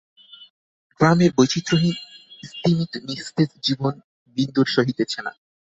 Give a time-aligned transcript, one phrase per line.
[0.99, 1.95] গ্রামের বৈচিত্র্যহীন
[2.43, 3.93] স্তিমিত নিস্তেজ জীবন
[4.37, 5.31] বিন্দুর সহিতেছে না।